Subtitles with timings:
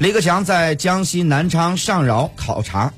[0.00, 2.90] 李克强在江西南昌上饶考察。